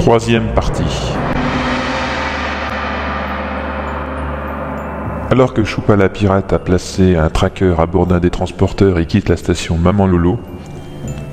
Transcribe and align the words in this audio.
Troisième 0.00 0.48
partie. 0.54 0.82
Alors 5.30 5.54
que 5.54 5.62
Choupa 5.62 5.94
la 5.94 6.08
pirate 6.08 6.52
a 6.52 6.58
placé 6.58 7.14
un 7.14 7.30
tracker 7.30 7.76
à 7.78 7.86
bord 7.86 8.08
d'un 8.08 8.18
des 8.18 8.30
transporteurs 8.30 8.98
et 8.98 9.06
quitte 9.06 9.28
la 9.28 9.36
station 9.36 9.78
Maman 9.78 10.08
Lolo, 10.08 10.40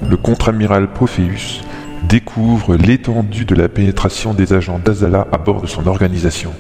le 0.08 0.16
contre-amiral 0.16 0.88
Prophéus 0.88 1.64
découvre 2.04 2.76
l'étendue 2.76 3.46
de 3.46 3.56
la 3.56 3.68
pénétration 3.68 4.36
des 4.36 4.54
agents 4.54 4.78
d'Azala 4.78 5.26
à 5.32 5.40
bord 5.40 5.62
de 5.64 5.68
son 5.68 5.88
organisation. 5.88 6.54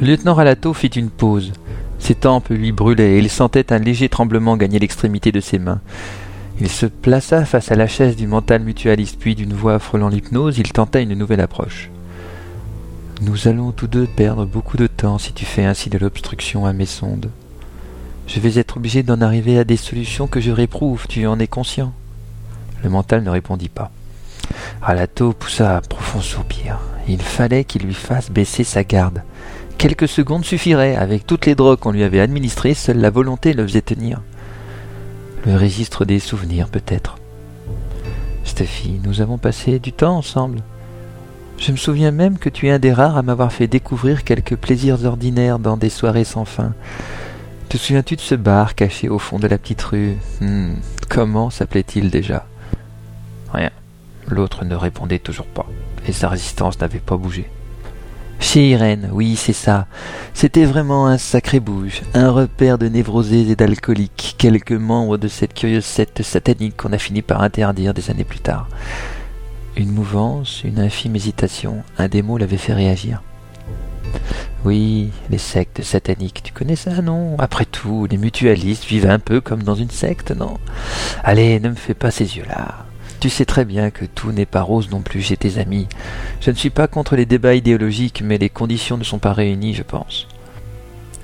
Le 0.00 0.06
lieutenant 0.06 0.34
Ralato 0.34 0.74
fit 0.74 0.86
une 0.86 1.10
pause. 1.10 1.52
Ses 1.98 2.14
tempes 2.14 2.50
lui 2.50 2.70
brûlaient 2.70 3.14
et 3.14 3.18
il 3.18 3.28
sentait 3.28 3.72
un 3.72 3.80
léger 3.80 4.08
tremblement 4.08 4.56
gagner 4.56 4.78
l'extrémité 4.78 5.32
de 5.32 5.40
ses 5.40 5.58
mains. 5.58 5.80
Il 6.60 6.68
se 6.68 6.86
plaça 6.86 7.44
face 7.44 7.72
à 7.72 7.74
la 7.74 7.88
chaise 7.88 8.14
du 8.14 8.28
mental 8.28 8.62
mutualiste, 8.62 9.18
puis 9.18 9.34
d'une 9.34 9.54
voix 9.54 9.80
frôlant 9.80 10.08
l'hypnose, 10.08 10.58
il 10.58 10.72
tenta 10.72 11.00
une 11.00 11.14
nouvelle 11.14 11.40
approche. 11.40 11.90
Nous 13.22 13.48
allons 13.48 13.72
tous 13.72 13.88
deux 13.88 14.06
perdre 14.06 14.46
beaucoup 14.46 14.76
de 14.76 14.86
temps 14.86 15.18
si 15.18 15.32
tu 15.32 15.44
fais 15.44 15.64
ainsi 15.64 15.90
de 15.90 15.98
l'obstruction 15.98 16.64
à 16.64 16.72
mes 16.72 16.86
sondes. 16.86 17.30
Je 18.28 18.38
vais 18.38 18.60
être 18.60 18.76
obligé 18.76 19.02
d'en 19.02 19.20
arriver 19.20 19.58
à 19.58 19.64
des 19.64 19.76
solutions 19.76 20.28
que 20.28 20.40
je 20.40 20.52
réprouve, 20.52 21.08
tu 21.08 21.26
en 21.26 21.40
es 21.40 21.48
conscient 21.48 21.92
Le 22.84 22.90
mental 22.90 23.24
ne 23.24 23.30
répondit 23.30 23.68
pas. 23.68 23.90
Ralato 24.80 25.32
poussa 25.32 25.78
un 25.78 25.80
profond 25.80 26.20
soupir. 26.20 26.78
Il 27.08 27.20
fallait 27.20 27.64
qu'il 27.64 27.82
lui 27.82 27.94
fasse 27.94 28.30
baisser 28.30 28.62
sa 28.62 28.84
garde. 28.84 29.22
Quelques 29.78 30.08
secondes 30.08 30.44
suffiraient. 30.44 30.96
Avec 30.96 31.26
toutes 31.26 31.46
les 31.46 31.54
drogues 31.54 31.78
qu'on 31.78 31.92
lui 31.92 32.02
avait 32.02 32.20
administrées, 32.20 32.74
seule 32.74 32.98
la 32.98 33.10
volonté 33.10 33.52
le 33.52 33.66
faisait 33.66 33.80
tenir. 33.80 34.20
Le 35.46 35.56
registre 35.56 36.04
des 36.04 36.18
souvenirs, 36.18 36.68
peut-être. 36.68 37.16
Steffi, 38.44 39.00
nous 39.04 39.20
avons 39.20 39.38
passé 39.38 39.78
du 39.78 39.92
temps 39.92 40.16
ensemble. 40.16 40.62
Je 41.58 41.70
me 41.72 41.76
souviens 41.76 42.10
même 42.10 42.38
que 42.38 42.48
tu 42.48 42.66
es 42.68 42.70
un 42.72 42.78
des 42.78 42.92
rares 42.92 43.16
à 43.16 43.22
m'avoir 43.22 43.52
fait 43.52 43.66
découvrir 43.66 44.24
quelques 44.24 44.56
plaisirs 44.56 45.04
ordinaires 45.04 45.58
dans 45.58 45.76
des 45.76 45.90
soirées 45.90 46.24
sans 46.24 46.44
fin. 46.44 46.72
Te 47.68 47.76
souviens-tu 47.76 48.16
de 48.16 48.20
ce 48.20 48.34
bar 48.34 48.74
caché 48.74 49.08
au 49.08 49.18
fond 49.18 49.38
de 49.38 49.46
la 49.46 49.58
petite 49.58 49.82
rue? 49.82 50.16
Hmm, 50.40 50.74
Comment 51.08 51.50
s'appelait-il 51.50 52.10
déjà? 52.10 52.46
Rien. 53.52 53.70
L'autre 54.26 54.64
ne 54.64 54.74
répondait 54.74 55.18
toujours 55.18 55.46
pas, 55.46 55.66
et 56.06 56.12
sa 56.12 56.28
résistance 56.28 56.80
n'avait 56.80 56.98
pas 56.98 57.16
bougé. 57.16 57.48
Chez 58.40 58.70
Irène, 58.70 59.10
oui, 59.12 59.36
c'est 59.36 59.52
ça. 59.52 59.86
C'était 60.32 60.64
vraiment 60.64 61.06
un 61.06 61.18
sacré 61.18 61.60
bouge, 61.60 62.02
un 62.14 62.30
repère 62.30 62.78
de 62.78 62.88
névrosés 62.88 63.50
et 63.50 63.56
d'alcooliques, 63.56 64.36
quelques 64.38 64.72
membres 64.72 65.18
de 65.18 65.28
cette 65.28 65.54
curieuse 65.54 65.84
secte 65.84 66.22
satanique 66.22 66.76
qu'on 66.76 66.92
a 66.92 66.98
fini 66.98 67.20
par 67.20 67.42
interdire 67.42 67.94
des 67.94 68.10
années 68.10 68.24
plus 68.24 68.38
tard. 68.38 68.68
Une 69.76 69.92
mouvance, 69.92 70.62
une 70.64 70.78
infime 70.78 71.16
hésitation, 71.16 71.82
un 71.98 72.08
mots 72.22 72.38
l'avait 72.38 72.56
fait 72.56 72.72
réagir. 72.72 73.22
Oui, 74.64 75.10
les 75.30 75.38
sectes 75.38 75.82
sataniques, 75.82 76.42
tu 76.42 76.52
connais 76.52 76.76
ça, 76.76 77.02
non? 77.02 77.36
Après 77.38 77.64
tout, 77.64 78.06
les 78.10 78.16
mutualistes 78.16 78.86
vivent 78.86 79.10
un 79.10 79.18
peu 79.18 79.40
comme 79.40 79.62
dans 79.62 79.74
une 79.76 79.90
secte, 79.90 80.32
non? 80.32 80.58
Allez, 81.22 81.60
ne 81.60 81.68
me 81.68 81.74
fais 81.74 81.94
pas 81.94 82.10
ces 82.10 82.36
yeux-là. 82.36 82.87
Tu 83.20 83.30
sais 83.30 83.44
très 83.44 83.64
bien 83.64 83.90
que 83.90 84.04
tout 84.04 84.30
n'est 84.30 84.46
pas 84.46 84.62
rose 84.62 84.90
non 84.90 85.00
plus 85.00 85.22
chez 85.22 85.36
tes 85.36 85.58
amis. 85.58 85.88
Je 86.40 86.50
ne 86.50 86.56
suis 86.56 86.70
pas 86.70 86.86
contre 86.86 87.16
les 87.16 87.26
débats 87.26 87.54
idéologiques, 87.54 88.22
mais 88.24 88.38
les 88.38 88.48
conditions 88.48 88.96
ne 88.96 89.02
sont 89.04 89.18
pas 89.18 89.32
réunies, 89.32 89.74
je 89.74 89.82
pense. 89.82 90.28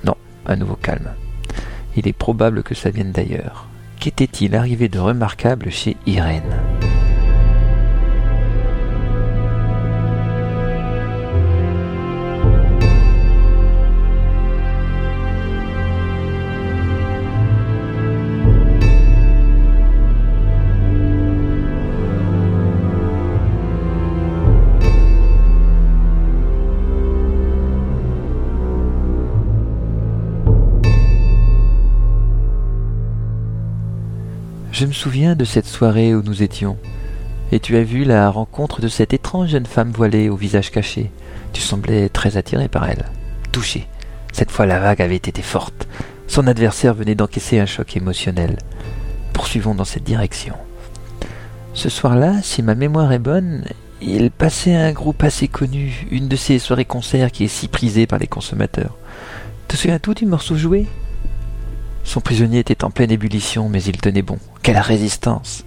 Non, 0.03 0.15
à 0.45 0.57
nouveau 0.57 0.75
calme. 0.75 1.13
Il 1.95 2.07
est 2.07 2.13
probable 2.13 2.63
que 2.63 2.75
ça 2.75 2.89
vienne 2.89 3.13
d'ailleurs. 3.13 3.67
Qu'était-il 4.01 4.55
arrivé 4.55 4.89
de 4.89 4.99
remarquable 4.99 5.71
chez 5.71 5.95
Irène? 6.05 6.64
Je 34.77 34.85
me 34.85 34.91
souviens 34.91 35.37
de 35.37 35.45
cette 35.45 35.67
soirée 35.67 36.13
où 36.13 36.21
nous 36.21 36.43
étions. 36.43 36.75
Et 37.53 37.61
tu 37.61 37.77
as 37.77 37.83
vu 37.83 38.03
la 38.03 38.29
rencontre 38.29 38.81
de 38.81 38.89
cette 38.89 39.13
étrange 39.13 39.51
jeune 39.51 39.65
femme 39.65 39.93
voilée 39.93 40.27
au 40.27 40.35
visage 40.35 40.69
caché. 40.69 41.11
Tu 41.53 41.61
semblais 41.61 42.09
très 42.09 42.35
attiré 42.35 42.67
par 42.67 42.89
elle, 42.89 43.05
touché. 43.53 43.87
Cette 44.33 44.51
fois 44.51 44.65
la 44.65 44.81
vague 44.81 45.01
avait 45.01 45.15
été 45.15 45.41
forte. 45.41 45.87
Son 46.27 46.45
adversaire 46.45 46.93
venait 46.93 47.15
d'encaisser 47.15 47.57
un 47.57 47.65
choc 47.65 47.95
émotionnel. 47.95 48.57
Poursuivons 49.31 49.75
dans 49.75 49.85
cette 49.85 50.03
direction. 50.03 50.55
Ce 51.73 51.87
soir-là, 51.87 52.41
si 52.43 52.61
ma 52.61 52.75
mémoire 52.75 53.13
est 53.13 53.19
bonne, 53.19 53.63
il 54.01 54.29
passait 54.29 54.75
un 54.75 54.91
groupe 54.91 55.23
assez 55.23 55.47
connu, 55.47 56.05
une 56.11 56.27
de 56.27 56.35
ces 56.35 56.59
soirées 56.59 56.83
concerts 56.83 57.31
qui 57.31 57.45
est 57.45 57.47
si 57.47 57.69
prisée 57.69 58.07
par 58.07 58.19
les 58.19 58.27
consommateurs. 58.27 58.97
Te 59.69 59.77
souviens-tu 59.77 60.15
du 60.15 60.25
morceau 60.25 60.57
joué? 60.57 60.85
Son 62.03 62.19
prisonnier 62.19 62.59
était 62.59 62.83
en 62.83 62.91
pleine 62.91 63.11
ébullition, 63.11 63.69
mais 63.69 63.81
il 63.81 64.01
tenait 64.01 64.21
bon. 64.21 64.37
Quelle 64.65 64.79
résistance 64.79 65.63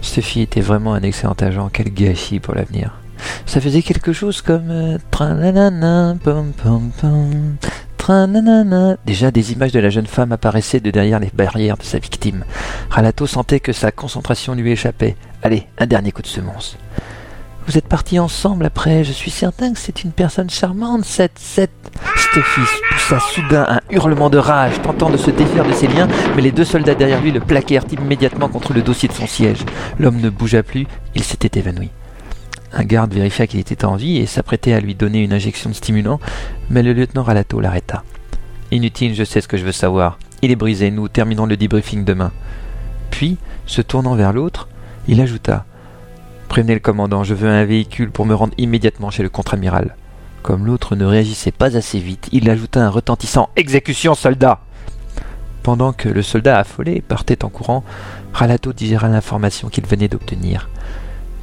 Sophie 0.00 0.40
était 0.40 0.60
vraiment 0.60 0.94
un 0.94 1.02
excellent 1.02 1.36
agent, 1.40 1.70
quel 1.72 1.94
gâchis 1.94 2.40
pour 2.40 2.52
l'avenir. 2.52 2.98
Ça 3.46 3.60
faisait 3.60 3.82
quelque 3.82 4.12
chose 4.12 4.42
comme 4.42 4.70
euh, 4.72 4.98
pom. 5.12 5.30
Déjà, 9.06 9.30
des 9.30 9.52
images 9.52 9.70
de 9.70 9.78
la 9.78 9.90
jeune 9.90 10.08
femme 10.08 10.32
apparaissaient 10.32 10.80
de 10.80 10.90
derrière 10.90 11.20
les 11.20 11.30
barrières 11.32 11.76
de 11.76 11.84
sa 11.84 12.00
victime. 12.00 12.44
Ralato 12.90 13.28
sentait 13.28 13.60
que 13.60 13.72
sa 13.72 13.92
concentration 13.92 14.56
lui 14.56 14.72
échappait. 14.72 15.14
Allez, 15.44 15.68
un 15.78 15.86
dernier 15.86 16.10
coup 16.10 16.22
de 16.22 16.26
semonce. 16.26 16.76
Vous 17.68 17.78
êtes 17.78 17.86
partis 17.86 18.18
ensemble 18.18 18.66
après, 18.66 19.04
je 19.04 19.12
suis 19.12 19.30
certain 19.30 19.72
que 19.72 19.78
c'est 19.78 20.02
une 20.02 20.10
personne 20.10 20.50
charmante, 20.50 21.04
cette, 21.04 21.38
cette... 21.38 21.70
Poussa 22.32 23.20
soudain 23.20 23.66
un 23.68 23.80
hurlement 23.90 24.30
de 24.30 24.38
rage, 24.38 24.80
tentant 24.80 25.10
de 25.10 25.18
se 25.18 25.30
défaire 25.30 25.66
de 25.66 25.72
ses 25.72 25.86
liens, 25.86 26.08
mais 26.34 26.40
les 26.40 26.50
deux 26.50 26.64
soldats 26.64 26.94
derrière 26.94 27.20
lui 27.20 27.30
le 27.30 27.40
plaquèrent 27.40 27.84
immédiatement 27.92 28.48
contre 28.48 28.72
le 28.72 28.80
dossier 28.80 29.06
de 29.06 29.12
son 29.12 29.26
siège. 29.26 29.66
L'homme 29.98 30.18
ne 30.18 30.30
bougea 30.30 30.62
plus, 30.62 30.86
il 31.14 31.22
s'était 31.24 31.58
évanoui. 31.58 31.90
Un 32.72 32.84
garde 32.84 33.12
vérifia 33.12 33.46
qu'il 33.46 33.60
était 33.60 33.84
en 33.84 33.96
vie 33.96 34.16
et 34.16 34.24
s'apprêtait 34.24 34.72
à 34.72 34.80
lui 34.80 34.94
donner 34.94 35.22
une 35.22 35.34
injection 35.34 35.68
de 35.68 35.74
stimulant, 35.74 36.20
mais 36.70 36.82
le 36.82 36.94
lieutenant 36.94 37.22
Ralato 37.22 37.60
l'arrêta. 37.60 38.02
Inutile, 38.70 39.14
je 39.14 39.24
sais 39.24 39.42
ce 39.42 39.48
que 39.48 39.58
je 39.58 39.66
veux 39.66 39.72
savoir. 39.72 40.18
Il 40.40 40.50
est 40.50 40.56
brisé, 40.56 40.90
nous 40.90 41.08
terminons 41.08 41.44
le 41.44 41.58
debriefing 41.58 42.06
demain. 42.06 42.32
Puis, 43.10 43.36
se 43.66 43.82
tournant 43.82 44.14
vers 44.14 44.32
l'autre, 44.32 44.68
il 45.06 45.20
ajouta 45.20 45.66
Prévenez 46.48 46.72
le 46.74 46.80
commandant, 46.80 47.24
je 47.24 47.34
veux 47.34 47.50
un 47.50 47.66
véhicule 47.66 48.10
pour 48.10 48.24
me 48.24 48.34
rendre 48.34 48.54
immédiatement 48.56 49.10
chez 49.10 49.22
le 49.22 49.28
contre-amiral. 49.28 49.96
Comme 50.42 50.66
l'autre 50.66 50.96
ne 50.96 51.04
réagissait 51.04 51.52
pas 51.52 51.76
assez 51.76 52.00
vite, 52.00 52.28
il 52.32 52.50
ajouta 52.50 52.84
un 52.84 52.90
retentissant 52.90 53.50
Exécution, 53.54 54.14
soldat 54.16 54.60
Pendant 55.62 55.92
que 55.92 56.08
le 56.08 56.22
soldat 56.22 56.58
affolé 56.58 57.00
partait 57.00 57.44
en 57.44 57.48
courant, 57.48 57.84
Ralato 58.32 58.72
digéra 58.72 59.08
l'information 59.08 59.68
qu'il 59.68 59.86
venait 59.86 60.08
d'obtenir. 60.08 60.68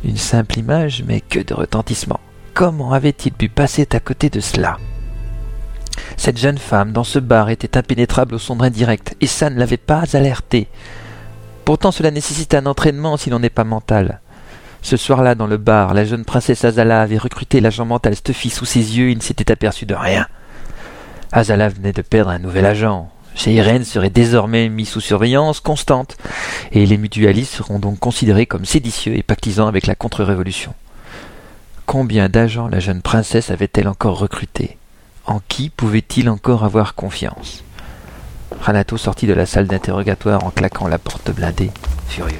Une 0.04 0.18
simple 0.18 0.60
image, 0.60 1.04
mais 1.08 1.22
que 1.22 1.40
de 1.40 1.54
retentissement. 1.54 2.20
Comment 2.54 2.92
avait-il 2.92 3.32
pu 3.32 3.48
passer 3.48 3.88
à 3.94 4.02
côté 4.02 4.30
de 4.30 4.42
cela? 4.42 4.78
Cette 6.18 6.38
jeune 6.38 6.58
femme 6.58 6.92
dans 6.92 7.06
ce 7.06 7.20
bar 7.20 7.50
était 7.50 7.78
impénétrable 7.78 8.36
au 8.36 8.40
sonde 8.40 8.62
indirect, 8.62 9.16
et 9.22 9.28
ça 9.28 9.50
ne 9.50 9.58
l'avait 9.58 9.78
pas 9.78 10.04
alertée. 10.14 10.68
Pourtant 11.64 11.92
cela 11.92 12.12
nécessite 12.12 12.54
un 12.54 12.66
entraînement 12.66 13.16
si 13.16 13.30
l'on 13.30 13.40
n'est 13.40 13.50
pas 13.50 13.64
mental. 13.64 14.20
Ce 14.82 14.98
soir-là, 14.98 15.36
dans 15.36 15.48
le 15.48 15.58
bar, 15.58 15.94
la 15.94 16.06
jeune 16.06 16.26
princesse 16.26 16.64
Azala 16.64 17.02
avait 17.02 17.18
recruté 17.18 17.60
l'agent 17.60 17.86
mental 17.86 18.16
Stuffy 18.16 18.50
sous 18.50 18.66
ses 18.66 18.98
yeux 18.98 19.12
il 19.12 19.18
ne 19.18 19.22
s'était 19.22 19.52
aperçu 19.52 19.86
de 19.86 19.96
rien. 19.96 20.28
Azala 21.32 21.70
venait 21.70 21.94
de 21.94 22.02
perdre 22.02 22.32
un 22.32 22.40
nouvel 22.40 22.66
agent. 22.66 23.12
Irène 23.46 23.86
serait 23.86 24.10
désormais 24.10 24.68
mis 24.70 24.86
sous 24.86 25.00
surveillance 25.00 25.60
constante, 25.60 26.18
et 26.72 26.86
les 26.86 26.98
mutualistes 26.98 27.54
seront 27.54 27.80
donc 27.80 28.00
considérés 28.00 28.46
comme 28.46 28.66
séditieux 28.66 29.16
et 29.16 29.24
pactisant 29.24 29.68
avec 29.68 29.88
la 29.88 29.96
contre-révolution. 29.96 30.74
Combien 31.86 32.30
d'agents 32.30 32.68
la 32.68 32.80
jeune 32.80 33.02
princesse 33.02 33.50
avait-elle 33.50 33.88
encore 33.88 34.20
recruté 34.20 34.78
En 35.26 35.40
qui 35.48 35.70
pouvait-il 35.70 36.30
encore 36.30 36.64
avoir 36.64 36.96
confiance? 36.96 37.64
Ranato 38.62 38.98
sortit 38.98 39.28
de 39.28 39.34
la 39.34 39.46
salle 39.46 39.68
d'interrogatoire 39.68 40.44
en 40.44 40.50
claquant 40.50 40.88
la 40.88 41.00
porte 41.00 41.32
blindée, 41.32 41.72
furieux. 42.08 42.40